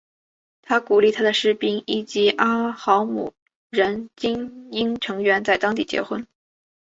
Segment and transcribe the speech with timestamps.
[0.63, 3.33] 他鼓励他的士兵以及阿豪姆
[3.69, 6.25] 人精英成员在当地结婚。